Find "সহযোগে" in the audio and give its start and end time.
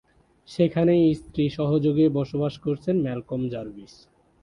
1.49-2.05